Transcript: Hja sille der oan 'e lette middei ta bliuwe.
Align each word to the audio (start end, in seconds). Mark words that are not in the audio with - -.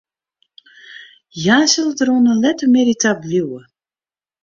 Hja 1.41 1.57
sille 1.73 1.93
der 1.99 2.09
oan 2.13 2.27
'e 2.31 2.35
lette 2.43 2.65
middei 2.73 2.99
ta 3.01 3.11
bliuwe. 3.21 3.61